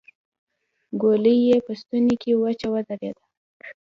ګولۍ 1.01 1.35
يې 1.47 1.57
په 1.65 1.71
ستونې 1.81 2.15
کې 2.21 2.31
وچه 2.41 2.67
ودرېده. 2.73 3.23